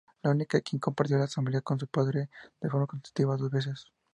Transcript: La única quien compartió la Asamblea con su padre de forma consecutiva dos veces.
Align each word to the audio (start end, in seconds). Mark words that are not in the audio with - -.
La 0.23 0.31
única 0.31 0.59
quien 0.61 0.79
compartió 0.79 1.15
la 1.19 1.25
Asamblea 1.25 1.61
con 1.61 1.77
su 1.79 1.85
padre 1.85 2.31
de 2.59 2.69
forma 2.71 2.87
consecutiva 2.87 3.37
dos 3.37 3.51
veces. 3.51 3.85